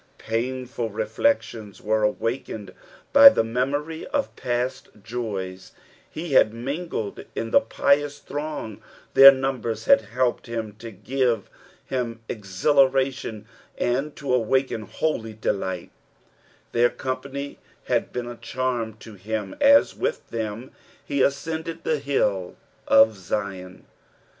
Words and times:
Painful 0.17 0.89
reflections 0.89 1.79
were 1.79 2.01
awakened 2.01 2.73
by 3.13 3.29
the 3.29 3.43
memory 3.43 4.07
of 4.07 4.35
past 4.35 4.89
joya; 5.03 5.55
he 6.09 6.31
had 6.33 6.55
mingled 6.55 7.23
in 7.35 7.51
the 7.51 7.59
pious 7.61 8.17
throng, 8.17 8.81
their 9.13 9.31
numbers 9.31 9.85
had 9.85 10.01
helped 10.01 10.45
to 10.45 10.89
give 10.91 11.51
him 11.85 12.19
exhilaration 12.27 13.45
ana 13.79 14.09
to 14.09 14.33
awaken 14.33 14.81
holy 14.81 15.33
delight, 15.33 15.91
their 16.71 16.89
company 16.89 17.59
had 17.83 18.11
been 18.11 18.25
a 18.25 18.37
charm 18.37 18.95
to 18.97 19.13
him 19.13 19.55
as 19.61 19.95
with 19.95 20.27
them 20.31 20.71
he 21.05 21.21
ascended 21.21 21.83
the 21.83 22.01
bill 22.03 22.55
of 22.87 23.15
Zion. 23.15 23.85